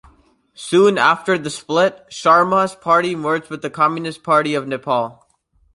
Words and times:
Soon 0.55 0.97
after 0.97 1.37
the 1.37 1.51
split 1.51 2.07
Sharma's 2.09 2.73
party 2.73 3.15
merged 3.15 3.51
with 3.51 3.61
the 3.61 3.69
Communist 3.69 4.23
Party 4.23 4.55
of 4.55 4.67
Nepal. 4.67 5.23